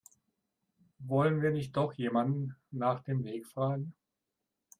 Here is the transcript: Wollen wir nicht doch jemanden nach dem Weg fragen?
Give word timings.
Wollen 1.05 1.43
wir 1.43 1.51
nicht 1.51 1.77
doch 1.77 1.93
jemanden 1.93 2.55
nach 2.71 3.03
dem 3.03 3.23
Weg 3.23 3.45
fragen? 3.45 3.93